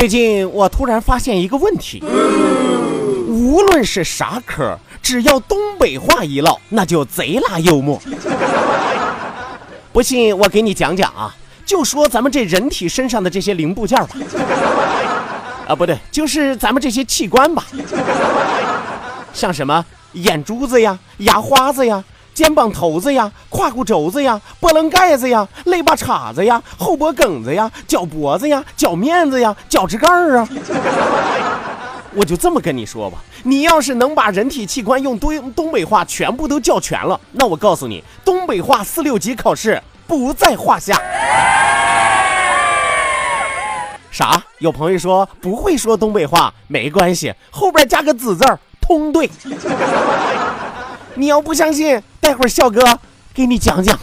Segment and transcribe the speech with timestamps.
[0.00, 2.02] 最近我突然发现一个问题，
[3.28, 8.00] 无论是啥科，只要东北话一唠，那就贼拉幽默。
[9.92, 14.16] 不信我给你讲讲啊，就说咱们这人体身上的这些零部件吧，
[15.68, 17.66] 啊不对，就是咱们这些器官吧，
[19.34, 22.02] 像什么眼珠子呀、牙花子呀。
[22.34, 30.48] 肩膀头子呀，胯骨轴子呀，波棱盖子呀，肋巴叉子呀，后脖梗子呀，脚脖子呀，脚面子呀，脚趾盖儿啊。
[32.14, 41.00] 我就这么跟你说吧，你要是能把人体器官用东东北话全部都叫全了，那我告诉你，东北话四六级考试不在话下。
[44.10, 44.42] 啥？
[44.58, 49.30] 有朋友说不会说东北话，没关系，后边加个子字儿，通对。
[51.14, 52.80] 你要不相信，待会儿笑哥
[53.34, 53.98] 给你讲讲。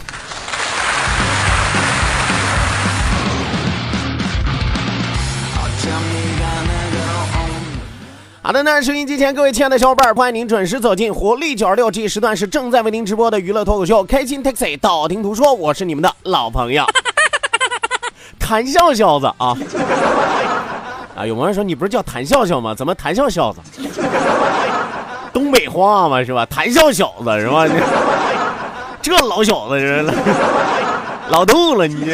[8.40, 16.86] 好的，那收音机前各位亲爱的小伙伴，欢迎您准时走进活力九二六这一时段是正在为您直播的娱乐脱口秀《开心 Taxi》，道听途说，我是你们的老朋友，
[18.40, 19.54] 谈笑笑子啊！
[21.14, 22.74] 啊，有朋友说你不是叫谈笑笑吗？
[22.74, 23.60] 怎么谈笑笑子？
[25.38, 26.44] 东北话嘛是吧？
[26.46, 27.64] 谈笑 小子是吧？
[29.00, 30.04] 这老小子是
[31.28, 32.12] 老逗了你。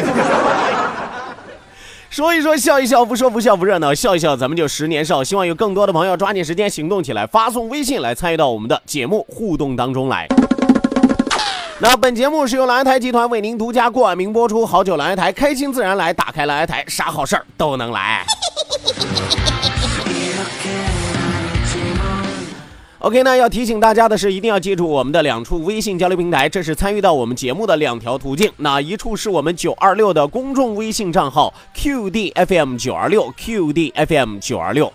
[2.11, 5.23] 说一说笑一笑，不说不笑不热闹，笑一笑咱们就十年少。
[5.23, 10.27] 希望有更多的朋友抓紧时间行动起来，发送微信来参与到我们的节目互动当中来。
[11.79, 18.23] 那本节目是由蓝台集团为您独家冠名播出，好酒蓝台，开心自然来，打开蓝台，啥好事儿都能来。
[23.05, 28.51] OK，那要提醒大家的是，一定要记住我们的两处微信交流平台，这是参与到我们节目的两条途径。
[28.57, 34.91] 那一处是我们九二六的公众微信账号 QDFM 九二六 QDFM 九二六，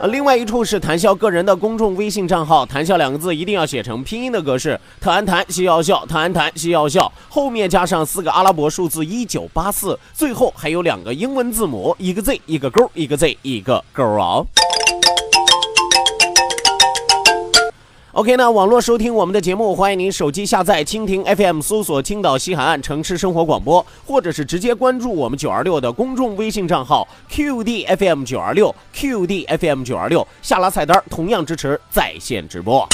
[0.00, 14.42] 呃，另外一处是谈笑个人的公众微信账号，谈笑两个字一定要写成拼音的格式，谈谈西要笑，谈安谈西要笑，后面加上四个阿拉伯数字一九八四，最后还有两个英文字母，一个 Z 一个勾，一个 Z 一个勾啊。
[18.18, 32.84] OK，那网络收听我们的节目，欢迎您手机下载蜻蜓 FM，搜索青岛西海岸城市生活广播，或者是直接关注我们九二六的公众微信账号 QDFM 九二六 QDFM 九二六，下拉菜单同样支持在线直播。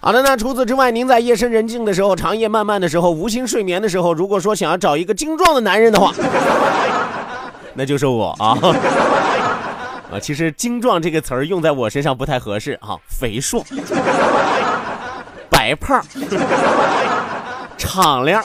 [0.00, 6.14] 好的，那除此之外，您在夜深人静的时候、长夜漫漫的时候、无心睡眠的时候，如果说想要找一个精壮的男人的话，
[7.76, 8.56] 那就是我啊！
[10.10, 13.64] 啊，其实“精壮”这个词儿用在我身上不太合适哈，肥硕、
[15.50, 16.02] 白胖、
[17.76, 18.42] 敞亮、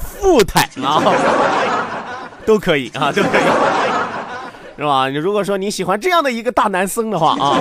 [0.00, 1.02] 富态啊，
[2.46, 3.42] 都可以啊，都可以，
[4.78, 5.08] 是吧？
[5.08, 7.60] 你如果说你喜欢这样的一个大男生的话啊。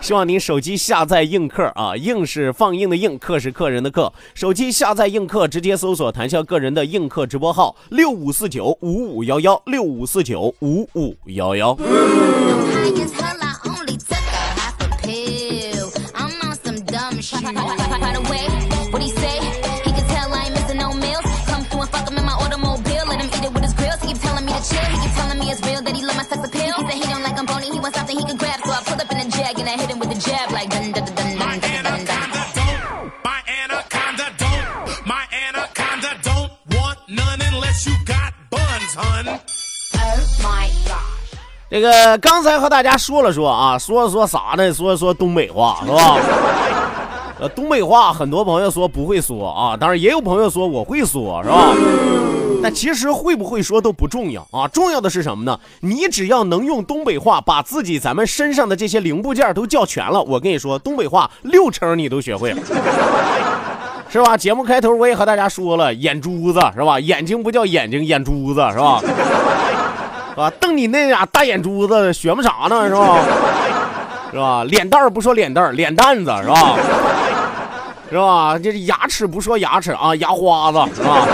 [0.00, 4.12] 希望您手机下载映客啊，映是放映的映，客是客人的客。
[4.34, 11.76] 手机下载映客，直接搜索谈笑个人的映客直播号六五四九五五幺幺六五四九五五幺幺。
[41.80, 44.70] 这个刚才和大家说了说啊，说了说啥呢？
[44.70, 46.18] 说说东北话是吧？
[47.40, 51.72] 呃，东北话很多朋友说不会说啊，当然也有朋友说我会说，是吧？
[52.62, 55.58] 但其实会不会说都不重要啊，重要的是什么呢？
[55.80, 62.60] 你只要能用东北话把自己咱们身上的这些零部件都叫全了，我跟你说，东北话六成你都学会了，
[64.10, 64.36] 是吧？
[64.36, 67.00] 节目开头我也和大家说了，眼珠子是吧？
[67.00, 69.00] 眼睛不叫眼睛，眼珠子是吧？
[70.40, 72.88] 啊，瞪你那俩大眼珠子，学么啥呢？
[72.88, 73.18] 是吧？
[74.32, 74.64] 是吧？
[74.64, 76.76] 脸蛋儿不说脸蛋儿，脸蛋子是吧？
[78.08, 78.58] 是吧？
[78.58, 81.26] 这牙齿不说牙齿啊，牙花子是吧？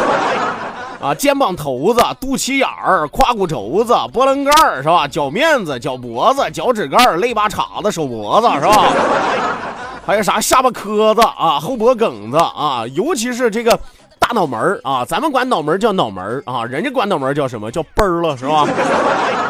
[1.01, 5.07] 啊，肩膀头子、肚脐眼儿、胯骨轴子、波棱盖儿是吧？
[5.07, 8.87] 脚面子、脚脖子、脚趾盖儿、肋巴叉子、手脖子是吧？
[10.05, 13.79] 还有啥下巴磕子啊、后脖梗子啊，尤其是这个。
[14.27, 18.67] 大脑门儿啊，咱们管脑门叫脑门儿啊，人家管脑门叫什么叫奔儿了是吧？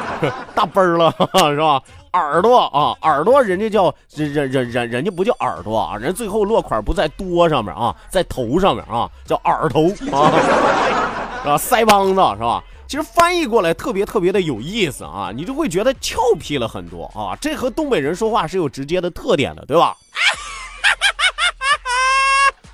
[0.55, 1.11] 大奔儿了
[1.49, 1.83] 是吧？
[2.13, 10.29] 耳朵啊，耳朵人家叫人人人人人家不叫耳朵啊，人最后落款不在多上面啊，在头上面啊，叫耳头啊，
[11.41, 11.57] 是吧？
[11.57, 12.63] 腮帮子是吧？
[12.87, 19.97] 其实翻译过来特别特别的有意思啊，你就会觉得俏皮了很多啊，这和东北人说话是有直接的特点的，对吧？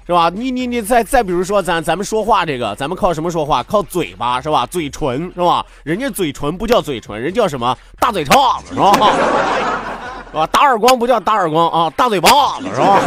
[0.06, 0.31] 是吧？
[0.34, 3.62] 你你你再再比如说咱咱们说话这个，咱们靠什么说话？
[3.62, 4.66] 靠嘴巴是吧？
[4.66, 5.64] 嘴唇是吧？
[5.84, 7.76] 人家嘴唇不叫嘴唇，人叫什么？
[8.00, 8.93] 大嘴叉子是吧？
[8.94, 9.00] 是
[10.37, 10.46] 吧？
[10.50, 12.28] 打耳光不叫打耳光啊，大嘴巴
[12.60, 12.99] 子是吧？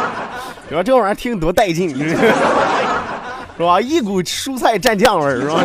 [0.68, 2.16] 你说这玩意儿听多带劲，是
[3.62, 3.80] 吧？
[3.80, 5.64] 一股蔬菜蘸酱味儿是吧？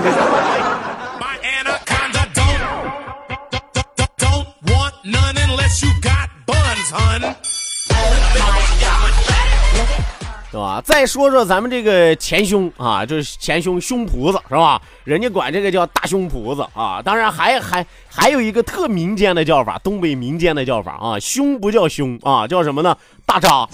[10.51, 10.81] 是吧？
[10.84, 14.81] 再说说咱们这个前胸啊，就是前胸胸脯子是吧？
[15.04, 17.01] 人家管这个叫大胸脯子啊。
[17.04, 22.96] 当然还还还有一个特民间的叫法，东北民间的叫法啊，胸不叫胸啊，叫什么呢？
[23.25, 23.69] 大扎啊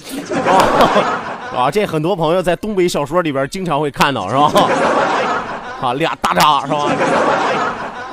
[1.56, 1.72] 啊！
[1.72, 4.52] 这很多朋友在东北小说里边经常会看到是吧？
[5.82, 6.92] 啊，俩大扎是吧？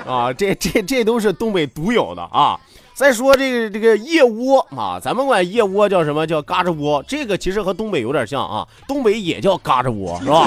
[0.06, 2.56] 啊，这这这都是东北独有的啊。
[3.02, 7.02] 再说这个这个腋窝啊，咱们管腋窝叫什么叫嘎吱窝？
[7.08, 10.46] 这个其实和东北有点像啊，东北也叫嘎吱窝，是吧？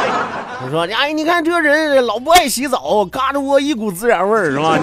[0.64, 4.78] 我说你，哎，你看这人老不爱洗澡，嘎吱窝一股孜然味儿，是吧？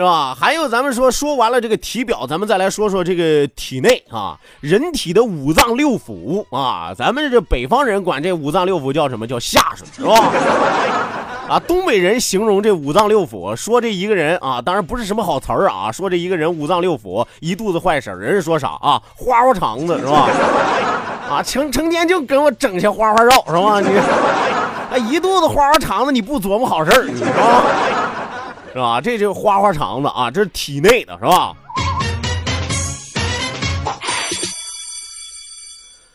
[0.00, 0.34] 是吧？
[0.34, 10.14] 还有咱们说说完了这个体表，咱们再来说说这个体内啊，人体的五脏六腑啊，咱们这北方人管这五脏六腑叫什么叫下水，是吧？
[11.50, 19.02] 啊，东北人形容这五脏六腑，说这一个人啊，当然不是什么好词儿啊，说这一个人五脏六腑一肚子坏事儿人是说啥啊？
[19.14, 20.30] 花花肠子是吧？
[21.28, 23.78] 啊，成成天就给我整些花花绕是吧？
[23.80, 23.88] 你，
[24.92, 27.62] 哎，一肚子花花肠子，你不琢磨好事儿，你知道吗？
[28.72, 29.00] 是吧？
[29.00, 31.52] 这是花花肠子啊，这是体内的，是吧？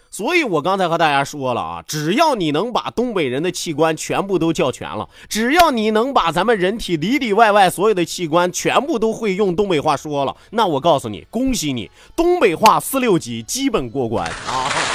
[0.09, 14.94] 所以我刚才和大家说了啊，只要你能把东北人的器官全部都叫全了，只要你能把咱们人体里里外外所有的器官全部都会用东北话说了，那我告诉你，恭喜你，东北话四六级基本过关啊！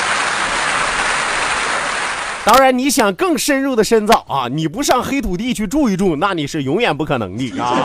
[2.45, 7.77] 当然，你想更深入的深造啊，你不上黑土地去住一住，那你是永远不可能的啊！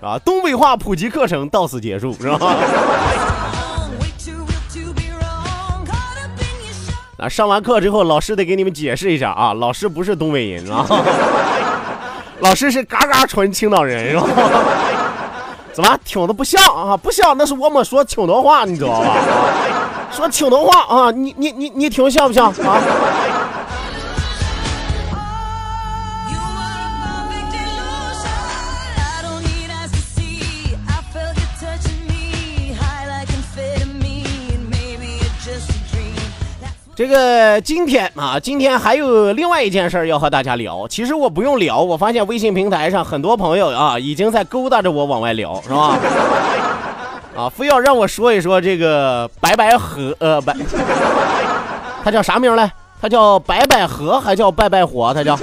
[0.00, 2.38] 啊，东北话普及课程到此结束，是吧？
[7.18, 10.86] 啊，上完课之后，老师得给你们解释一下啊，老师不是东北人啊，
[12.40, 14.26] 老师是嘎嘎纯青岛人，是吧？
[15.72, 16.96] 怎么听的不像啊？
[16.96, 19.16] 不像，那是我们说青岛话，你知道吧？
[20.12, 22.80] 说青岛话啊，你你你你听像不像啊？
[36.94, 40.86] 这个今天啊，今天还有另外一件事要和大家聊。
[40.86, 45.98] 其实我不用聊，我发现微信平台上很多朋友啊，已经在勾搭着我往外聊，是吧？
[47.36, 50.54] 啊，非要让我说一说这个白百合，呃，白，
[52.04, 52.70] 他叫啥名来？
[53.00, 55.12] 他叫白百合，还叫拜拜火？
[55.14, 55.34] 他叫，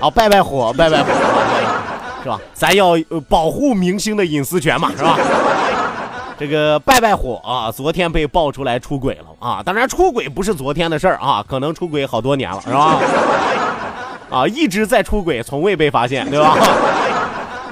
[0.00, 1.08] 啊，拜拜火，拜拜火，
[2.22, 2.38] 是吧？
[2.52, 2.92] 咱要
[3.28, 5.18] 保护明星的隐私权嘛，是吧？
[6.38, 9.62] 这个拜拜火啊，昨天被爆出来出轨了啊！
[9.64, 12.98] 当然，出轨不是昨天的事儿啊，可能出轨好多年了，是吧？
[14.30, 16.56] 啊，一直在出轨，从未被发现，对吧？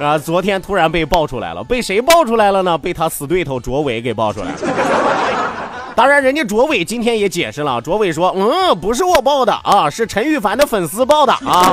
[0.03, 2.77] 啊，昨天突然被爆出来了，被谁爆出来了呢？
[2.77, 4.59] 被他死对头卓伟给爆出来了。
[5.95, 11.73] 当然，人家卓伟今天也解释了，卓伟说，嗯，不是我爆的啊，是陈羽凡的粉丝爆的啊。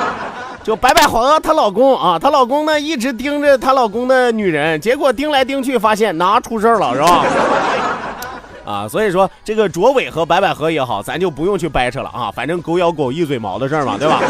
[0.62, 7.24] 就白百合她老公啊，她老公呢一直盯着她老公的女人，结果盯来盯去，发现哪出事了，是吧？
[8.66, 14.20] 啊，所以说这个卓伟和白百合也好，咱就不用去掰扯了啊，反正狗咬狗一嘴毛的事儿嘛，对吧？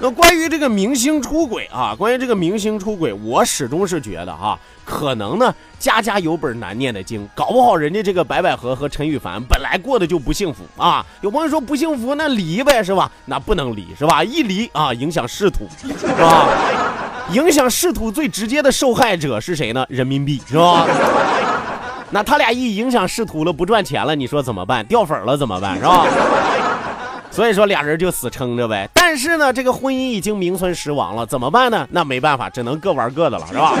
[0.00, 11.04] 那关于这个明星出轨啊，关于这个明星出轨，我始终是觉得哈，可能呢家家有本难念的经，搞不好人家这个白百合和陈羽凡本来过得就不幸福啊。
[11.20, 13.10] 有朋友说不幸福，那离呗是吧？
[13.24, 14.22] 那不能离是吧？
[14.22, 16.46] 一离啊，影响仕途是吧？
[17.32, 19.84] 影响仕途最直接的受害者是谁呢？
[19.88, 20.86] 人民币是吧？
[22.10, 24.86] 那他俩一影响仕途了，不赚钱了，你说怎么办？
[24.86, 25.76] 掉粉了怎么办？
[25.76, 26.06] 是吧？
[27.30, 28.88] 所以说俩人就死撑着呗。
[28.94, 31.86] 但是呢，这个婚姻已经名存实亡了，怎么办呢？
[31.90, 33.74] 那没办法，只能各玩各的了，是吧？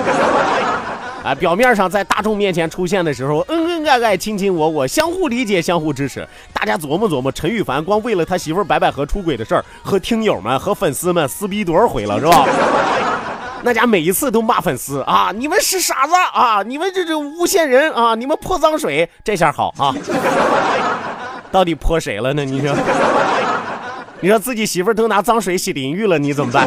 [1.24, 6.26] 啊， 表面上在大众面前出现的时候，恩恩爱爱、亲亲我我，相互理解、相互支持。
[6.52, 12.46] 大家琢磨琢磨，陈羽凡光为了他媳妇白百合出轨的事儿，和听友们、和粉丝们撕逼多少回了，是吧？
[13.64, 19.92] 那家每一次都骂粉丝啊，你们是傻子啊，你们这这诬陷人啊，你们泼脏水，这下好啊。
[21.50, 22.44] 到底泼谁了呢？
[22.44, 22.72] 你说，
[24.20, 26.66] 你说自己媳妇儿都拿脏水洗淋浴了，你怎么办？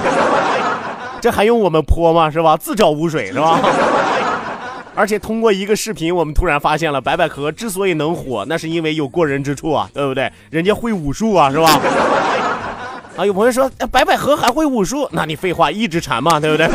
[1.20, 2.32] 这还用我们泼吗？
[2.32, 2.56] 是吧？
[2.58, 3.60] 自找污水是吧？
[4.96, 10.32] 而且通过一个视频，我们突然发现了白百合之所以能火，那是因为有过人之处啊，对不对？
[10.50, 11.80] 人家会武术啊，是吧？
[13.18, 16.70] 啊，有朋友说白百合还会武术，那你废话，一指禅嘛，对不对？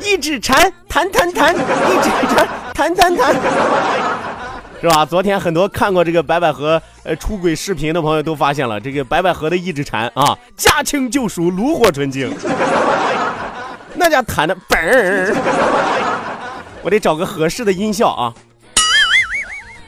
[0.00, 1.58] 一指禅，弹弹弹，一
[2.02, 3.34] 指禅，弹弹弹。
[4.80, 5.04] 是吧？
[5.04, 12.32] 昨天很多看过这个白百合呃出轨视频的朋友都发现了，这个白百合的一指禅啊，驾轻就熟，炉火纯青，
[13.94, 15.34] 那家弹的嘣儿，
[16.82, 18.32] 我得找个合适的音效啊。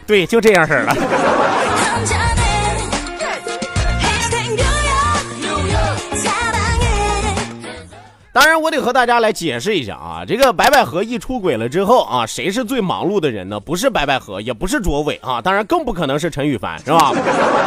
[0.07, 0.95] 对，就这样式儿了。
[8.33, 13.59] 当然，我得和大家来解释一下啊，这个白百合一出轨了之后啊，谁是最忙碌的人呢？
[13.59, 17.13] 不是白百合，也不是卓伟啊，当然更不可能是陈羽凡，是吧？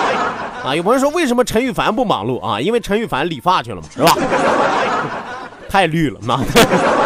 [0.63, 2.61] 啊，有朋友说为什么陈羽凡不忙碌啊？
[2.61, 4.15] 因为陈羽凡理发去了嘛，是吧？
[5.67, 6.39] 太绿了，嘛！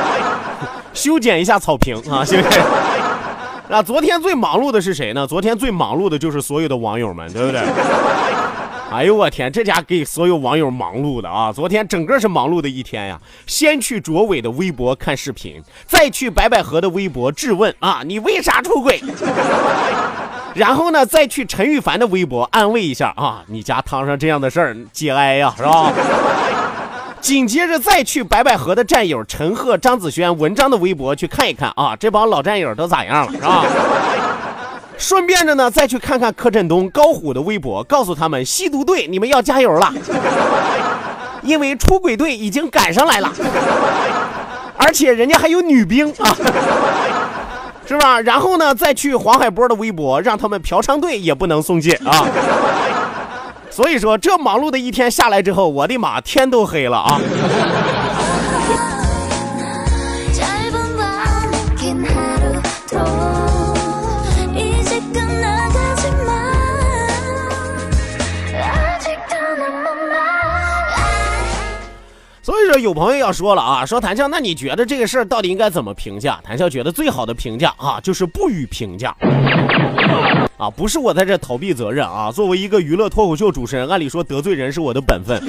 [0.94, 2.62] 修剪一下草坪啊，行不行？
[3.70, 5.26] 那昨天最忙碌的是谁呢？
[5.26, 7.62] 昨天最忙碌的就是所有的网友们，对不对？
[8.91, 11.51] 哎呦我天，这家给所有网友忙碌的啊！
[11.51, 13.20] 昨天整个是忙碌的一天呀。
[13.46, 19.01] 先去卓伟的微博看视频，再去白百合的微博质问啊，你为啥出轨？
[20.56, 25.91] 然后呢，再去陈羽凡的微博安慰一下啊，你家摊上这样的事儿节哀呀，是吧？
[27.20, 33.65] 紧接着再去白百合的战友陈赫、张子萱、文章的微博去看一看啊，这帮老战友都咋样了，是吧？
[34.98, 39.94] 顺便着呢，再去看看柯震东、高虎的微博，告诉他们吸毒队你们要加油了，
[41.44, 43.32] 因为出轨队已经赶上来了，
[44.75, 46.36] 而且人家还有女兵啊，
[47.88, 48.20] 是吧？
[48.22, 52.25] 然后呢，再去黄海波的微博，让他们嫖娼队也不能松懈啊。
[53.70, 57.22] 所以说，这忙碌的一天下来之后，我的妈，天都黑了啊！
[72.77, 76.39] 有朋友要说了啊，说谭笑，那你觉得这个事儿到底应该怎么评价？
[76.43, 79.15] 谭笑觉得最好的评价啊，就是不予评价。
[80.57, 85.41] 啊，不是我在这逃避责任啊，作为一个娱乐脱口秀主持人，按理说得罪人是我的本分。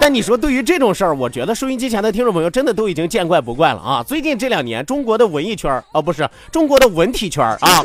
[0.00, 4.02] 但你说对于这种事儿，我觉得收音机前的听众朋友真的都已经见怪不怪了啊。
[4.02, 7.84] 最近这两年，中国的文艺圈啊，不是中国的文体圈啊，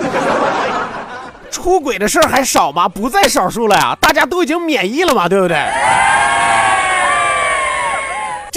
[1.51, 2.88] 出轨的事儿还少吗？
[2.88, 5.57] 不在少数了呀，大家都已经免疫了嘛，对不对？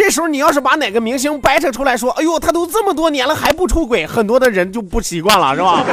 [0.09, 5.85] 这时候你要是把哪个明星掰扯出来说，哎呦，他都这么多年了还不出轨，很多的人就不习惯了，是吧？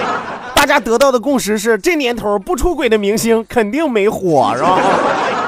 [0.56, 4.78] 大家得到的共识是，这年头不出轨的明星肯定没火，是吧？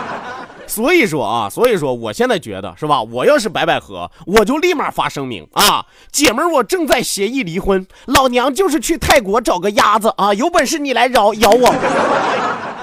[0.68, 3.00] 所以说啊，所以说我现在觉得是吧？
[3.00, 11.74] 我要是白百合，我就立马发声明啊，姐们儿，我正在协议离婚，老娘就是去泰国找个鸭子啊，有本事你来咬咬我，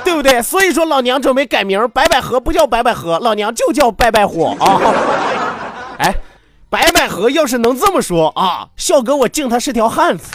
[0.08, 0.42] 对不对？
[0.42, 4.80] 所以说老娘准备改名，白百合不叫白百合，老娘就叫白百火啊！
[6.00, 6.16] 哎，
[6.70, 10.32] 白百合要是能这么说啊，笑哥我敬他是条汉子。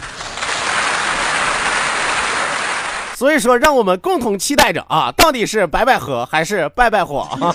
[3.17, 7.55] 所以说，让我们共同期待着啊，到底是白百合还是拜拜火啊？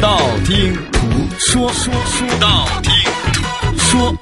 [0.00, 1.00] 道听途
[1.38, 2.92] 说，说说道听
[3.32, 4.14] 途说。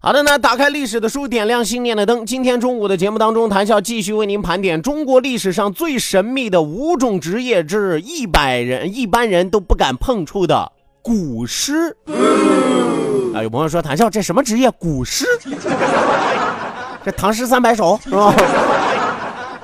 [0.00, 2.26] 好的，那打开历史的书，点亮信念的灯。
[2.26, 10.72] 今天中午的节目当中，谭笑继续为您盘点中国历史上最神秘的五种职业之一百人一般人都不敢碰触的
[11.02, 11.96] 古诗。
[13.34, 14.70] 啊，有朋友说，谭笑这什么职业？
[14.72, 15.24] 古诗？
[17.04, 18.34] 这唐诗三百首是吧？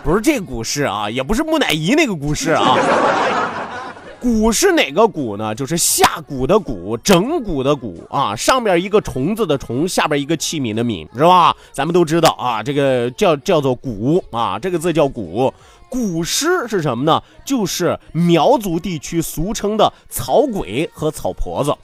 [0.05, 2.77] 不是这古诗啊，也不是木乃伊那个古诗啊。
[4.21, 5.53] 古是哪个古呢？
[5.55, 11.57] 就是下蛊的蛊，整蛊的蛊啊，上边一个虫子的虫，下边一个器皿的皿，是吧？
[11.73, 15.53] 咱们都知道啊，这个叫叫做蛊啊，这个字叫蛊。
[15.89, 17.21] 古诗是什么呢？
[17.45, 21.75] 就是苗族地区俗称的草鬼和草婆子。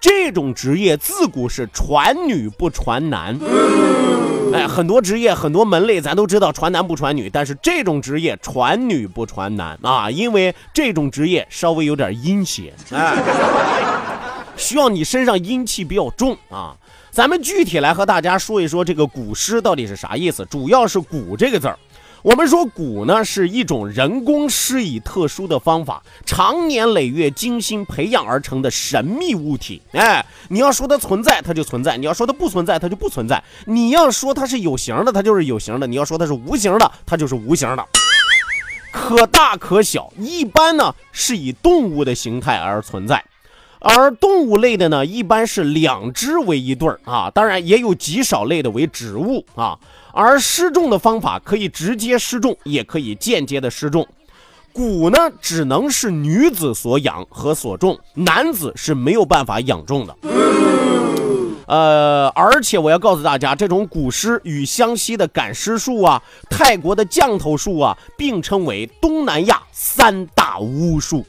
[0.00, 3.38] 这种职业自古是传女不传男。
[4.52, 13.16] 哎，很多职业、很多门类，咱都知道传男不传女，但是这种职业传女不传男啊，因为这种职业稍微有点阴邪，哎，
[14.56, 16.76] 需要你身上阴气比较重啊。
[17.10, 21.78] 咱们具体来和大家说一说这个古诗到底是啥意思，主要是“古”这个字儿。
[22.22, 29.82] 我们说蛊呢是一种人工施以特殊的方法，长年累月精心培养而成的神秘物体。
[29.90, 33.42] 哎，你要说它存在，它就存在；你要说它不存在，它就不存在。
[33.66, 37.84] 你要说它是有形的，它就是有形的；你要说它是无形的，它就是无形的。
[38.92, 43.24] 可大可小，一般呢是以动物的形态而存在，
[43.84, 49.78] 而动物类的呢一般是两只为一对儿啊，当然也有极少类的为植物啊。
[50.12, 54.06] 而失重的方法可以直接失重，也可以间接的失重。
[54.74, 60.16] 蛊呢，只能是女子所养和所种，男子是没有办法养种的。
[61.66, 71.24] 呃，而且我要告诉大家，这种蛊师与湘西的赶尸术啊、泰国的降头术啊，并称为东南亚三大巫术。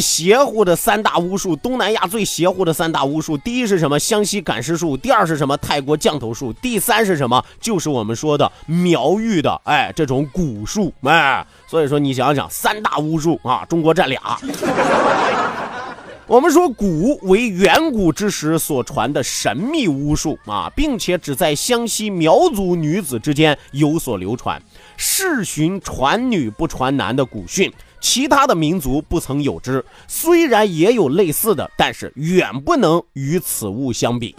[0.00, 3.98] 邪乎的三大巫术，东南亚最邪乎的三大巫术，第一是什么？
[3.98, 4.96] 湘西赶尸术。
[4.96, 5.56] 第二是什么？
[5.58, 6.52] 泰国降头术。
[6.54, 7.44] 第三是什么？
[7.60, 14.20] 就是我们说的苗域的，哎，这种蛊术，哎，所以说你想想，三大巫术啊，中国占俩。
[16.26, 24.62] 我们说蛊为远古之时所传的神秘巫术啊，并且只在湘西苗族女子之间有所流传，
[24.96, 27.72] 世寻传女不传男的古训。
[28.00, 34.34] 其他的民族不曾有之，虽然也有类似的，但是远不能与此物相比。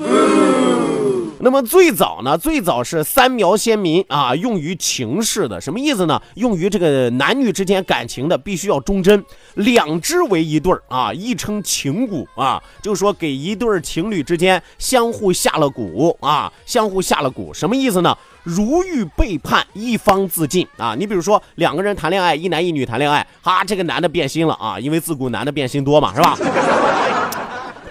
[1.44, 2.38] 那么最早呢？
[2.38, 6.22] 最早是三苗先民啊，用于情事的，什么意思呢？
[6.36, 9.24] 用于这个男女之间感情的，必须要忠贞，
[9.56, 18.16] 两只为一对儿啊，亦称情蛊啊，就是说给一对情侣之间相互下了蛊啊，相互下了蛊，什么意思呢？
[18.44, 20.96] 如遇背叛，一方自尽啊！
[20.98, 26.38] 你比如说两个人谈恋爱，一男一女谈恋爱，哈，这个男的变心了啊，因为自古男的变心多嘛，是吧？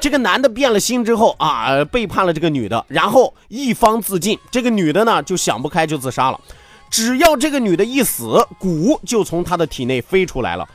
[0.01, 6.41] 这个男的变了心之后啊，背叛了这个女的，然后一方自尽，这个女的呢就想不开就自杀了。
[6.89, 10.67] 只要这个女的一死，蛊就从她的体内飞出来了。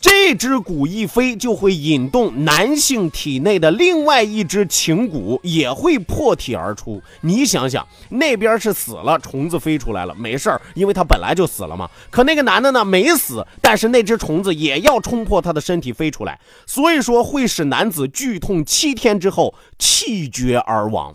[0.00, 7.02] 这只蛊一飞，就会引动男性体内的另外一只情蛊，也会破体而出。
[7.20, 11.86] 你想想，那边是死了，虫子飞出来了，没事儿，因为他本来就死了嘛。
[12.10, 21.12] 可那个男的呢，没死，但是那只虫子也要冲破他的身体飞出来，所以说会使男子剧痛七天之后气绝而亡。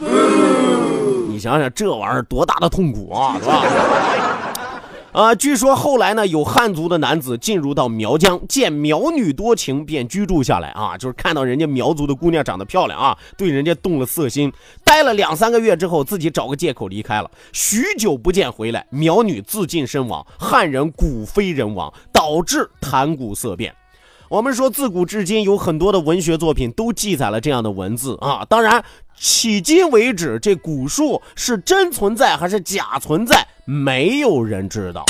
[1.27, 4.44] 你想想，这玩意儿多大的痛苦啊，是吧？
[5.15, 14.51] 啊，据说后来呢，有汉族的男子进入到苗疆，见苗女多情，便居住下来啊，就是看到人家苗族的姑娘长得漂亮啊，对人家动了色心，
[14.83, 23.73] 待了两三个月之后，自己找个借口离开了，许久不见回来，苗女自尽身亡，汉人骨非人亡，导致谈骨色变。
[24.27, 28.43] 我们说，自古至今有很多的文学作品都记载了这样的文字啊。
[28.49, 28.83] 当然，
[29.19, 35.05] 迄今为止，这古树是真存在还是假存在，没有人知道。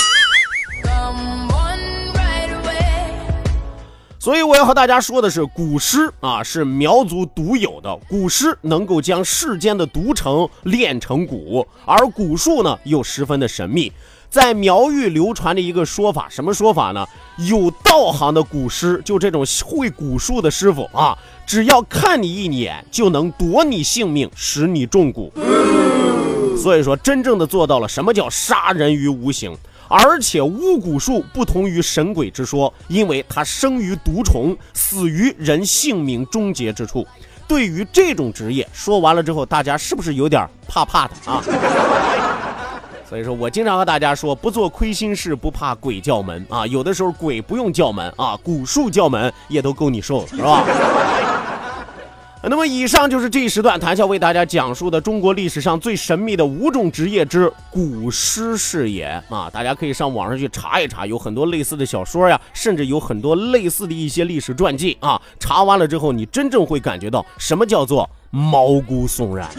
[4.19, 13.93] 所以我要和大家说的是，古诗啊是苗族独有的，古诗能够将世间的独城炼成古，而古树呢又十分的神秘。
[14.29, 17.05] 在苗域流传的一个说法，什么说法呢？
[17.37, 25.29] 有道行的古师，就这种会古术的师傅啊，只要看你一眼，就能夺你性命，使你中蛊。
[26.57, 29.55] 所以说，真正的做到了什么叫杀人于无形。
[29.87, 37.05] 而且巫蛊术不同于神鬼之说，因为它生于毒虫，死于人性命终结之处。
[37.47, 41.43] 对于这种职业，说完了之后，大家是不是有点怕怕的啊？
[43.07, 46.65] 所以说我经常和大家说，不做亏心事，不怕鬼叫门啊。
[46.67, 50.63] 有的时候鬼不用叫门啊，蛊术叫门也都够你受，是吧？
[52.47, 59.49] 那么以上就是这一时段谈笑为大家讲述的中国历史上最神秘的五种职业之蛊师是也啊。
[59.51, 65.19] 大家可以上网上去查一查，有很多类似的小说呀，甚至有很多类似的一些历史传记啊。
[65.39, 69.49] 查完了之后，你真正会感觉到什么叫做毛骨悚然。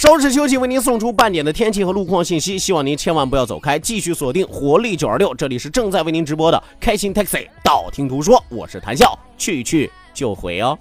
[0.00, 2.56] 稍事休息，为您送出半点的天气和路况信息。
[2.56, 7.48] 希望您千万不要走开，继续锁定活力九二六，这里是正在为您直播的开心 Taxi。
[7.64, 10.78] 道听途说，我是谈笑，去去就回哦。